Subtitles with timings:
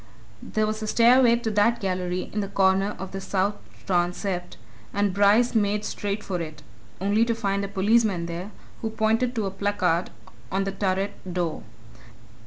[0.41, 3.53] There was a stairway to that gallery in the corner of the south
[3.85, 4.57] transept,
[4.95, 6.63] and Bryce made straight for it
[6.99, 8.49] only to find a policeman there,
[8.81, 10.09] who pointed to a placard
[10.51, 11.61] on the turret door.